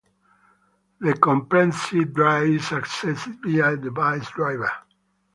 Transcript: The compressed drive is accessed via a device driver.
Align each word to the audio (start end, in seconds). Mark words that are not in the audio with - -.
The 0.99 1.13
compressed 1.13 1.91
drive 2.15 2.47
is 2.47 2.61
accessed 2.69 3.39
via 3.43 3.73
a 3.73 3.77
device 3.77 4.27
driver. 4.31 4.71